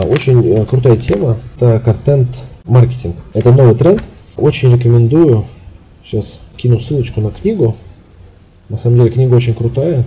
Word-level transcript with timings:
очень 0.00 0.46
э, 0.46 0.64
крутая 0.64 0.96
тема, 0.96 1.36
это 1.56 1.80
контент-маркетинг. 1.80 3.16
Это 3.34 3.52
новый 3.52 3.74
тренд. 3.74 4.02
Очень 4.36 4.74
рекомендую. 4.74 5.44
Сейчас 6.04 6.40
кину 6.56 6.80
ссылочку 6.80 7.20
на 7.20 7.30
книгу. 7.30 7.76
На 8.68 8.78
самом 8.78 8.98
деле 8.98 9.10
книга 9.10 9.34
очень 9.34 9.54
крутая. 9.54 10.04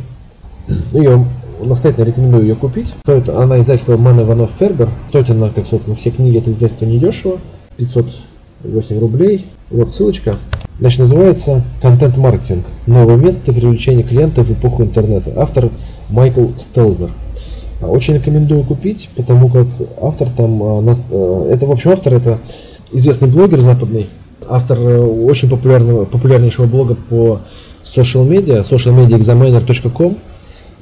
Ну, 0.68 1.02
я 1.02 1.26
настоятельно 1.64 2.06
рекомендую 2.06 2.44
ее 2.44 2.56
купить. 2.56 2.94
Стоит 3.04 3.30
она 3.30 3.60
издательства 3.60 3.98
Ман 3.98 4.20
Иванов 4.22 4.52
Фербер. 4.60 4.90
Стоит 5.10 5.30
она, 5.30 5.50
как 5.50 5.68
собственно, 5.68 5.96
все 5.96 6.10
книги 6.10 6.38
этого 6.38 6.54
издательства 6.54 6.86
недешево. 6.86 7.40
508 7.78 9.00
рублей. 9.00 9.48
Вот 9.70 9.94
ссылочка. 9.94 10.38
Значит, 10.80 11.00
называется 11.00 11.64
«Контент-маркетинг. 11.82 12.66
Новые 12.86 13.18
методы 13.18 13.54
привлечения 13.54 14.04
клиентов 14.04 14.48
в 14.48 14.54
эпоху 14.54 14.84
интернета». 14.84 15.32
Автор 15.36 15.70
Майкл 16.10 16.48
Стелзнер. 16.58 17.12
Очень 17.88 18.16
рекомендую 18.16 18.64
купить, 18.64 19.10
потому 19.16 19.50
как 19.50 19.68
автор 20.02 20.30
там, 20.36 20.62
а, 20.62 20.96
э, 21.12 21.50
это 21.54 21.66
в 21.66 21.72
общем 21.72 21.92
автор 21.92 22.14
это 22.14 22.40
известный 22.92 23.28
блогер 23.28 23.62
западный, 23.62 24.08
автор 24.48 24.80
э, 24.80 25.00
очень 25.02 25.50
популярного, 25.50 26.06
популярнейшего 26.06 26.66
блога 26.66 26.96
по 26.96 27.42
social 27.84 28.28
media, 28.28 28.68
socialmediaexaminer.com, 28.70 30.18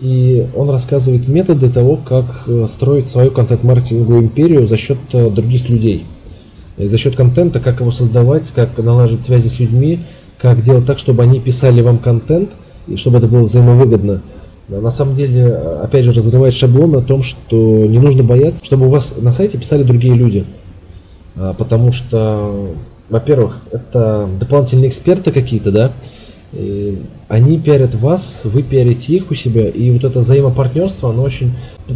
и 0.02 0.48
он 0.56 0.70
рассказывает 0.70 1.28
методы 1.28 1.70
того, 1.70 1.98
как 1.98 2.44
э, 2.48 2.68
строить 2.68 3.08
свою 3.08 3.32
контент-маркетинговую 3.32 4.24
империю 4.24 4.68
за 4.68 4.78
счет 4.78 4.98
других 5.12 5.70
людей. 5.70 6.06
За 6.78 6.98
счет 6.98 7.16
контента, 7.16 7.60
как 7.60 7.82
его 7.82 7.92
создавать, 7.92 8.50
как 8.50 8.78
налаживать 8.78 9.24
связи 9.24 9.48
с 9.48 9.60
людьми, 9.60 10.00
как 10.40 10.64
делать 10.64 10.86
так, 10.86 10.98
чтобы 10.98 11.24
они 11.24 11.40
писали 11.40 11.82
вам 11.82 12.00
контент, 12.00 12.50
и 12.88 12.96
чтобы 12.96 13.20
это 13.20 13.28
было 13.28 13.44
взаимовыгодно 13.44 14.22
на 14.68 14.92
самом 14.92 15.16
деле, 15.16 15.54
опять 15.82 16.06
же, 16.06 16.14
разрывает 16.14 16.54
шаблон 16.54 16.96
о 16.96 17.02
том, 17.02 17.22
что 17.24 17.56
не 17.56 18.00
нужно 18.00 18.24
бояться, 18.24 18.64
чтобы 18.64 18.88
у 18.88 18.90
вас 18.90 19.14
на 19.18 19.34
сайте 19.34 19.58
писали 19.58 19.84
другие 19.84 20.16
люди. 20.16 20.46
А, 21.36 21.54
потому 21.54 21.92
что, 21.92 22.70
во-первых, 23.10 23.62
это 23.72 24.30
дополнительные 24.40 24.90
эксперты 24.90 25.32
какие-то, 25.32 25.72
да, 25.72 25.92
и 26.54 27.00
они 27.28 27.60
пиарят 27.60 27.96
вас, 27.96 28.42
вы 28.44 28.62
пиарите 28.62 29.16
их 29.16 29.32
у 29.32 29.36
себя, 29.36 29.68
и 29.68 29.92
вот 29.92 30.04
это 30.04 30.20
взаимопартнерство, 30.20 31.10
оно 31.10 31.24
очень 31.24 31.54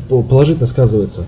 положительно 0.09 0.67
сказывается. 0.67 1.25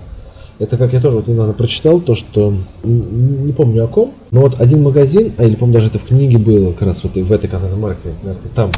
Это 0.58 0.76
как 0.76 0.92
я 0.92 1.00
тоже 1.00 1.16
вот 1.16 1.26
недавно 1.26 1.54
прочитал, 1.54 2.00
то 2.00 2.14
что, 2.14 2.52
не 2.84 3.52
помню 3.52 3.84
о 3.84 3.86
ком, 3.86 4.12
но 4.30 4.42
вот 4.42 4.60
один 4.60 4.82
магазин, 4.82 5.32
а 5.38 5.44
или 5.44 5.54
помню 5.54 5.74
даже 5.74 5.86
это 5.86 5.98
в 5.98 6.04
книге 6.04 6.36
было, 6.36 6.72
как 6.72 6.88
раз 6.88 7.00
в 7.00 7.06
этой, 7.06 7.22
в 7.22 7.32
этой 7.32 7.48
контент-маркетинге, 7.48 8.34
там 8.54 8.70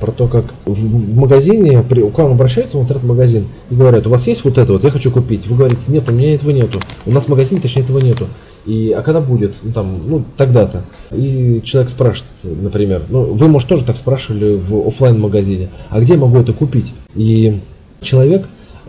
про 0.00 0.12
то, 0.12 0.26
как 0.28 0.46
в 0.64 1.16
магазине, 1.16 1.82
при, 1.82 2.08
к 2.08 2.18
вам 2.18 2.32
обращаются 2.32 2.78
в 2.78 2.82
интернет-магазин 2.82 3.46
и 3.70 3.74
говорят, 3.74 4.06
у 4.06 4.10
вас 4.10 4.26
есть 4.26 4.44
вот 4.44 4.58
это 4.58 4.72
вот, 4.72 4.84
я 4.84 4.90
хочу 4.90 5.10
купить. 5.10 5.46
Вы 5.46 5.56
говорите, 5.56 5.82
нет, 5.88 6.08
у 6.08 6.12
меня 6.12 6.34
этого 6.34 6.50
нету. 6.50 6.80
У 7.06 7.12
нас 7.12 7.24
в 7.24 7.28
магазине, 7.28 7.60
точнее, 7.60 7.82
этого 7.82 7.98
нету. 7.98 8.26
И, 8.66 8.92
а 8.92 9.02
когда 9.02 9.20
будет? 9.20 9.54
Ну, 9.62 9.72
там, 9.72 10.00
ну, 10.06 10.24
тогда-то. 10.36 10.84
И 11.12 11.62
человек 11.64 11.90
спрашивает, 11.90 12.30
например, 12.42 13.02
ну, 13.08 13.24
вы, 13.34 13.48
может, 13.48 13.68
тоже 13.68 13.84
так 13.84 13.96
спрашивали 13.96 14.56
в 14.56 14.86
офлайн 14.88 15.18
магазине 15.18 15.70
а 15.88 16.00
где 16.00 16.14
я 16.14 16.18
могу 16.18 16.38
это 16.38 16.52
купить? 16.52 16.92
И 17.14 17.60
человек, 18.00 18.46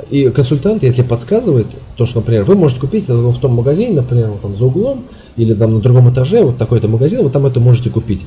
и 0.09 0.30
консультант, 0.30 0.83
если 0.83 1.02
подсказывает, 1.02 1.67
то, 1.95 2.05
что, 2.05 2.20
например, 2.20 2.44
вы 2.44 2.55
можете 2.55 2.81
купить 2.81 3.05
это 3.05 3.16
в 3.16 3.38
том 3.39 3.53
магазине, 3.53 3.94
например, 3.94 4.30
вот 4.30 4.42
там 4.42 4.58
за 4.58 4.66
углом, 4.66 5.05
или 5.36 5.53
там 5.53 5.76
на 5.76 5.80
другом 5.80 6.11
этаже, 6.11 6.44
вот 6.44 6.58
такой-то 6.58 6.88
магазин, 6.88 7.23
вы 7.23 7.30
там 7.30 7.45
это 7.45 7.59
можете 7.59 7.89
купить. 7.89 8.22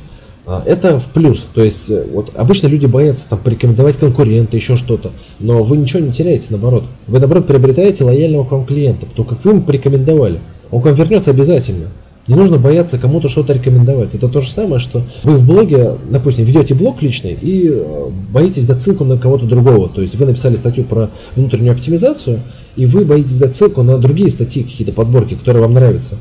А, 0.46 0.62
это 0.66 1.00
в 1.00 1.06
плюс. 1.06 1.44
То 1.54 1.64
есть, 1.64 1.88
э, 1.88 2.04
вот 2.12 2.30
обычно 2.34 2.66
люди 2.66 2.86
боятся 2.86 3.26
там 3.28 3.38
порекомендовать 3.38 3.96
конкурента, 3.96 4.56
еще 4.56 4.76
что-то. 4.76 5.12
Но 5.40 5.62
вы 5.62 5.78
ничего 5.78 6.00
не 6.00 6.12
теряете, 6.12 6.46
наоборот. 6.50 6.84
Вы, 7.06 7.18
наоборот, 7.18 7.46
приобретаете 7.46 8.04
лояльного 8.04 8.44
к 8.44 8.52
вам 8.52 8.66
клиента, 8.66 9.06
потому 9.06 9.28
как 9.28 9.44
вы 9.44 9.52
ему 9.52 9.62
порекомендовали. 9.62 10.40
Он 10.70 10.82
к 10.82 10.84
вам 10.84 10.94
вернется 10.94 11.30
обязательно. 11.30 11.86
Не 12.26 12.36
нужно 12.36 12.58
бояться 12.58 12.98
кому-то 12.98 13.28
что-то 13.28 13.52
рекомендовать. 13.52 14.14
Это 14.14 14.28
то 14.28 14.40
же 14.40 14.50
самое, 14.50 14.78
что 14.78 15.02
вы 15.24 15.36
в 15.36 15.46
блоге, 15.46 15.96
допустим, 16.10 16.44
ведете 16.44 16.74
блог 16.74 17.02
личный 17.02 17.36
и 17.40 17.68
э, 17.68 18.06
боитесь 18.32 18.64
дать 18.64 18.80
ссылку 18.80 19.04
на 19.04 19.18
кого-то 19.18 19.46
другого. 19.46 19.88
То 19.88 20.02
есть 20.02 20.14
вы 20.14 20.26
написали 20.26 20.56
статью 20.56 20.84
про 20.84 21.10
внутреннюю 21.36 21.72
оптимизацию, 21.72 22.40
и 22.76 22.86
вы 22.86 23.04
боитесь 23.04 23.36
дать 23.36 23.56
ссылку 23.56 23.82
на 23.82 23.98
другие 23.98 24.30
статьи, 24.30 24.62
какие-то 24.62 24.92
подборки, 24.92 25.34
которые 25.34 25.62
вам 25.62 25.74
нравятся. 25.74 26.16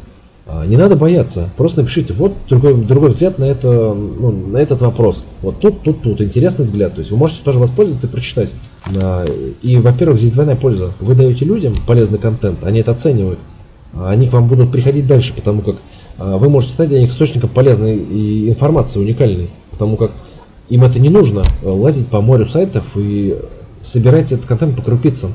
А, 0.46 0.66
не 0.66 0.76
надо 0.76 0.96
бояться, 0.96 1.50
просто 1.56 1.82
напишите, 1.82 2.14
вот 2.14 2.34
другой, 2.50 2.76
другой 2.76 3.12
взгляд 3.12 3.40
на, 3.40 3.46
это, 3.46 3.94
ну, 3.94 4.32
на 4.32 4.58
этот 4.58 4.82
вопрос. 4.82 5.24
Вот 5.42 5.60
тут, 5.60 5.82
тут, 5.84 6.02
тут, 6.02 6.20
интересный 6.20 6.66
взгляд. 6.66 6.96
То 6.96 7.00
есть 7.00 7.12
вы 7.12 7.18
можете 7.18 7.42
тоже 7.44 7.60
воспользоваться 7.60 8.08
и 8.08 8.10
прочитать. 8.10 8.52
А, 8.96 9.26
и, 9.62 9.78
во-первых, 9.78 10.18
здесь 10.18 10.32
двойная 10.32 10.58
польза. 10.58 10.92
Вы 11.00 11.16
даете 11.16 11.46
людям 11.46 11.76
полезный 11.88 12.20
контент, 12.20 12.64
они 12.64 12.82
это 12.82 12.92
оценивают. 12.92 13.40
А 13.94 14.10
они 14.10 14.28
к 14.28 14.34
вам 14.34 14.48
будут 14.48 14.72
приходить 14.72 15.08
дальше, 15.08 15.34
потому 15.34 15.62
как 15.62 15.76
вы 16.18 16.50
можете 16.50 16.74
стать 16.74 16.90
для 16.90 17.00
них 17.00 17.12
источником 17.12 17.50
полезной 17.50 18.50
информации, 18.50 19.00
уникальной. 19.00 19.50
Потому 19.72 19.98
как 19.98 20.12
им 20.70 20.84
это 20.84 21.00
не 21.00 21.10
нужно, 21.10 21.44
лазить 21.62 22.08
по 22.08 22.20
морю 22.22 22.48
сайтов 22.48 22.84
и 22.96 23.38
собирать 23.82 24.32
этот 24.32 24.46
контент 24.46 24.76
по 24.76 24.82
крупицам. 24.82 25.34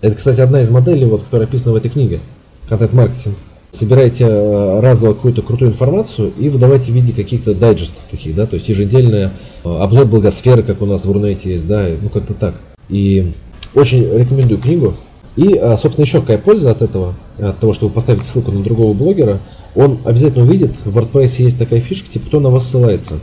Это, 0.00 0.14
кстати, 0.14 0.40
одна 0.40 0.62
из 0.62 0.70
моделей, 0.70 1.06
вот, 1.06 1.24
которая 1.24 1.48
описана 1.48 1.72
в 1.72 1.76
этой 1.76 1.90
книге. 1.90 2.20
Контент-маркетинг 2.68 3.36
собираете 3.72 4.24
э, 4.24 4.80
разово 4.80 5.14
какую-то 5.14 5.42
крутую 5.42 5.72
информацию 5.72 6.32
и 6.38 6.48
выдавайте 6.48 6.90
в 6.90 6.94
виде 6.94 7.12
каких-то 7.12 7.54
дайджестов 7.54 8.02
таких, 8.10 8.34
да, 8.34 8.46
то 8.46 8.56
есть 8.56 8.68
еженедельная 8.68 9.32
э, 9.64 9.68
обзор 9.68 10.06
благосферы, 10.06 10.62
как 10.62 10.80
у 10.80 10.86
нас 10.86 11.04
в 11.04 11.12
Рунете 11.12 11.52
есть, 11.52 11.66
да, 11.66 11.86
ну 12.00 12.08
как-то 12.08 12.34
так. 12.34 12.54
И 12.88 13.32
очень 13.74 14.02
рекомендую 14.04 14.60
книгу. 14.60 14.94
И, 15.36 15.54
э, 15.54 15.76
собственно, 15.80 16.04
еще 16.04 16.20
какая 16.20 16.38
польза 16.38 16.70
от 16.70 16.82
этого, 16.82 17.14
от 17.38 17.58
того, 17.58 17.74
что 17.74 17.88
вы 17.88 17.92
поставите 17.92 18.24
ссылку 18.24 18.50
на 18.52 18.62
другого 18.62 18.94
блогера, 18.94 19.40
он 19.74 19.98
обязательно 20.04 20.44
увидит, 20.44 20.72
в 20.84 20.96
WordPress 20.96 21.42
есть 21.42 21.58
такая 21.58 21.80
фишка, 21.80 22.10
типа, 22.10 22.26
кто 22.26 22.40
на 22.40 22.48
вас 22.48 22.68
ссылается. 22.68 23.18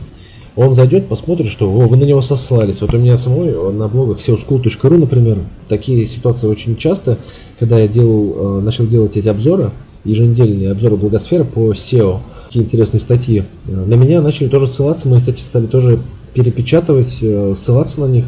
Он 0.54 0.74
зайдет, 0.74 1.08
посмотрит, 1.08 1.50
что 1.50 1.70
о, 1.70 1.86
вы 1.86 1.98
на 1.98 2.04
него 2.04 2.22
сослались. 2.22 2.80
Вот 2.80 2.94
у 2.94 2.98
меня 2.98 3.18
самой 3.18 3.52
на 3.74 3.88
блогах 3.88 4.26
seoschool.ru, 4.26 4.96
например, 4.96 5.38
такие 5.68 6.06
ситуации 6.06 6.46
очень 6.46 6.76
часто, 6.76 7.18
когда 7.58 7.78
я 7.78 7.88
делал, 7.88 8.62
начал 8.62 8.86
делать 8.86 9.18
эти 9.18 9.28
обзоры, 9.28 9.70
еженедельные 10.06 10.72
обзоры 10.72 10.96
благосферы 10.96 11.44
по 11.44 11.72
SEO. 11.72 12.20
Какие 12.46 12.62
интересные 12.62 13.00
статьи. 13.00 13.44
На 13.66 13.94
меня 13.94 14.22
начали 14.22 14.48
тоже 14.48 14.68
ссылаться, 14.68 15.08
мои 15.08 15.20
статьи 15.20 15.44
стали 15.44 15.66
тоже 15.66 15.98
перепечатывать, 16.32 17.18
э, 17.20 17.54
ссылаться 17.56 18.00
на 18.00 18.06
них. 18.06 18.24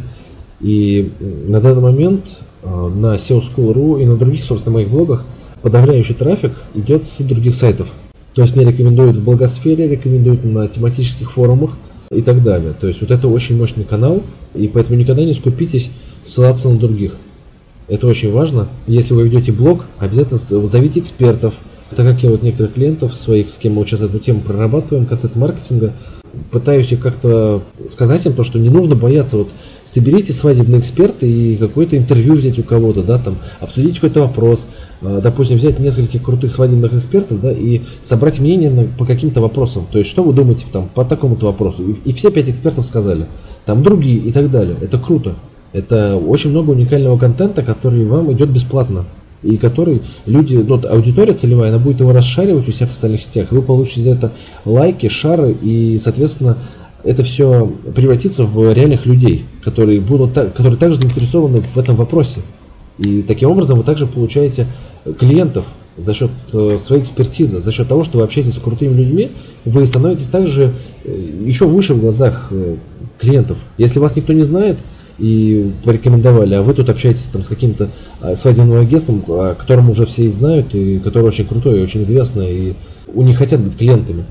И 0.61 1.13
на 1.21 1.61
данный 1.61 1.83
момент 1.83 2.41
э, 2.63 2.69
на 2.69 3.15
SEO 3.15 3.43
School.ru 3.43 4.03
и 4.03 4.07
на 4.07 4.17
других, 4.17 4.43
собственно, 4.43 4.75
моих 4.75 4.89
блогах 4.89 5.25
подавляющий 5.63 6.15
трафик 6.15 6.53
идет 6.75 7.05
с 7.05 7.19
других 7.19 7.55
сайтов. 7.55 7.89
То 8.35 8.43
есть 8.43 8.55
мне 8.57 8.65
рекомендуют 8.65 9.17
в 9.17 9.25
благосфере, 9.25 9.89
рекомендуют 9.89 10.45
на 10.45 10.69
тематических 10.69 11.33
форумах 11.33 11.73
и 12.11 12.23
так 12.23 12.43
далее. 12.43 12.73
То 12.73 12.87
есть 12.89 13.01
вот 13.01 13.11
это 13.11 13.29
очень 13.29 13.57
мощный 13.57 13.85
канал, 13.85 14.23
и 14.55 14.69
поэтому 14.69 14.99
никогда 14.99 15.25
не 15.25 15.35
скупитесь 15.35 15.91
ссылаться 16.25 16.69
на 16.69 16.79
других. 16.79 17.15
Это 17.89 18.07
очень 18.07 18.33
важно. 18.33 18.69
Если 18.87 19.15
вы 19.15 19.25
ведете 19.25 19.51
блог, 19.51 19.87
обязательно 19.99 20.39
зовите 20.39 21.01
экспертов, 21.01 21.55
так 21.97 22.07
как 22.07 22.23
я 22.23 22.31
вот 22.31 22.43
некоторых 22.43 22.75
клиентов 22.75 23.17
своих, 23.17 23.51
с 23.51 23.57
кем 23.57 23.75
мы 23.75 23.87
сейчас 23.87 24.01
эту 24.01 24.19
тему 24.19 24.41
прорабатываем, 24.41 25.07
контент-маркетинга, 25.07 25.93
пытаюсь 26.51 26.93
как-то 27.01 27.63
сказать 27.89 28.25
им 28.27 28.33
то, 28.33 28.45
что 28.45 28.59
не 28.59 28.69
нужно 28.69 28.95
бояться. 28.95 29.39
Вот 29.39 29.49
соберите 29.85 30.33
свадебный 30.33 30.79
эксперт 30.81 31.23
и 31.23 31.57
какое-то 31.57 31.97
интервью 31.97 32.35
взять 32.35 32.59
у 32.59 32.63
кого-то, 32.63 33.03
да, 33.03 33.19
там, 33.19 33.39
обсудить 33.61 33.95
какой-то 33.95 34.21
вопрос, 34.21 34.67
а, 35.01 35.21
допустим, 35.21 35.57
взять 35.57 35.79
нескольких 35.79 36.23
крутых 36.23 36.53
свадебных 36.53 36.95
экспертов, 36.95 37.41
да, 37.41 37.51
и 37.53 37.81
собрать 38.03 38.39
мнение 38.39 38.71
на, 38.71 38.85
по 38.85 39.05
каким-то 39.05 39.41
вопросам. 39.41 39.87
То 39.91 39.99
есть, 39.99 40.11
что 40.11 40.23
вы 40.23 40.33
думаете 40.33 40.67
там 40.71 40.89
по 40.95 41.05
такому-то 41.05 41.47
вопросу? 41.47 41.83
И, 41.83 42.11
и 42.11 42.13
все 42.13 42.31
пять 42.31 42.51
экспертов 42.51 42.87
сказали. 42.87 43.27
Там 43.65 43.83
другие 43.83 44.19
и 44.19 44.33
так 44.33 44.51
далее. 44.51 44.77
Это 44.81 44.99
круто. 44.99 45.35
Это 45.73 46.17
очень 46.17 46.51
много 46.51 46.71
уникального 46.71 47.19
контента, 47.19 47.63
который 47.63 48.05
вам 48.07 48.33
идет 48.33 48.51
бесплатно 48.51 49.05
и 49.43 49.57
который 49.57 50.03
люди, 50.27 50.57
ну, 50.57 50.81
аудитория 50.89 51.35
целевая, 51.35 51.71
она 51.71 51.79
будет 51.79 52.01
его 52.01 52.13
расшаривать 52.13 52.69
у 52.69 52.73
себя 52.73 52.89
в 52.89 52.93
социальных 52.93 53.23
сетях. 53.23 53.53
Вы 53.53 53.63
получите 53.63 54.03
за 54.03 54.11
это 54.11 54.33
лайки, 54.65 55.09
шары, 55.09 55.53
и, 55.53 56.01
соответственно, 56.03 56.59
это 57.05 57.23
все 57.23 57.71
превратится 57.95 58.45
в 58.45 58.73
реальных 58.73 59.07
людей, 59.07 59.45
которые 59.63 60.01
будут, 60.01 60.35
которые 60.35 60.77
также 60.77 61.01
заинтересованы 61.01 61.61
в 61.61 61.79
этом 61.79 61.97
вопросе. 61.97 62.41
И 62.99 63.23
таким 63.23 63.51
образом 63.51 63.79
вы 63.79 63.85
также 63.85 64.07
получаете 64.07 64.67
клиентов 65.19 65.65
за 65.97 66.15
счет 66.15 66.31
э, 66.53 66.79
своей 66.83 67.03
экспертизы, 67.03 67.61
за 67.61 67.73
счет 67.73 67.89
того, 67.89 68.05
что 68.05 68.19
вы 68.19 68.25
общаетесь 68.25 68.55
с 68.55 68.59
крутыми 68.59 68.95
людьми, 68.95 69.31
вы 69.65 69.87
становитесь 69.87 70.29
также 70.29 70.73
э, 71.05 71.31
еще 71.45 71.67
выше 71.67 71.95
в 71.95 72.01
глазах 72.01 72.49
э, 72.51 72.77
клиентов. 73.19 73.59
Если 73.79 73.99
вас 73.99 74.15
никто 74.15 74.33
не 74.33 74.45
знает, 74.45 74.79
и 75.19 75.73
порекомендовали, 75.85 76.55
а 76.55 76.63
вы 76.63 76.75
тут 76.75 76.89
общаетесь 76.89 77.29
там 77.33 77.43
с 77.43 77.49
каким-то 77.49 77.91
а, 78.21 78.37
свадебным 78.37 78.79
агентством, 78.79 79.25
о 79.29 79.55
котором 79.55 79.91
уже 79.91 80.07
все 80.07 80.27
и 80.27 80.31
знают, 80.31 80.75
и 80.75 80.99
который 80.99 81.25
очень 81.25 81.47
крутой, 81.47 81.81
и 81.81 81.83
очень 81.83 82.03
известный, 82.03 82.53
и 82.53 82.75
у 83.13 83.23
них 83.23 83.39
хотят 83.39 83.61
быть 83.61 83.77
клиентами. 83.77 84.25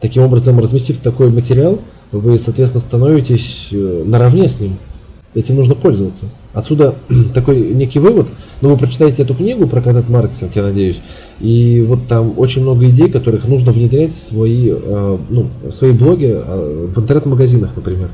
Таким 0.00 0.22
образом, 0.22 0.58
разместив 0.58 0.98
такой 0.98 1.30
материал, 1.30 1.80
вы, 2.12 2.38
соответственно, 2.38 2.84
становитесь 2.84 3.68
э, 3.72 4.02
наравне 4.04 4.48
с 4.48 4.60
ним. 4.60 4.76
Этим 5.34 5.56
нужно 5.56 5.74
пользоваться. 5.74 6.24
Отсюда 6.52 6.94
такой 7.34 7.58
некий 7.58 7.98
вывод. 7.98 8.28
Но 8.60 8.68
вы 8.68 8.76
прочитаете 8.76 9.22
эту 9.22 9.34
книгу 9.34 9.66
про 9.66 9.80
контент-маркетинг, 9.80 10.54
я 10.54 10.62
надеюсь. 10.62 11.00
И 11.40 11.84
вот 11.88 12.06
там 12.06 12.34
очень 12.36 12.62
много 12.62 12.88
идей, 12.88 13.10
которых 13.10 13.46
нужно 13.48 13.72
внедрять 13.72 14.12
в 14.12 14.28
свои, 14.28 14.70
э, 14.70 15.18
ну, 15.28 15.50
в 15.62 15.72
свои 15.72 15.92
блоги 15.92 16.32
э, 16.34 16.88
в 16.94 16.98
интернет-магазинах, 16.98 17.70
например. 17.74 18.10